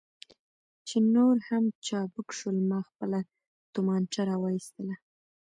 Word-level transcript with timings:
چې 0.87 0.97
نور 1.15 1.35
هم 1.47 1.63
چابک 1.85 2.27
شول، 2.37 2.57
ما 2.69 2.79
خپله 2.89 3.19
تومانچه 3.73 4.21
را 4.27 4.35
وایستل. 4.39 4.87